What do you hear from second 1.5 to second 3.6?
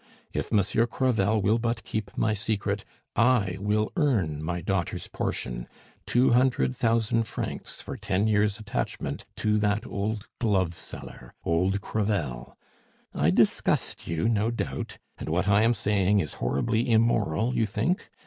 but keep my secret, I